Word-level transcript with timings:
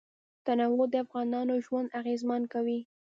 تنوع 0.45 0.85
د 0.91 0.95
افغانانو 1.05 1.53
ژوند 1.65 1.93
اغېزمن 1.99 2.41
کوي. 2.53 2.79